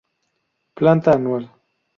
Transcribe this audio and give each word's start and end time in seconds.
Planta 0.79 1.11
anual. 1.13 1.43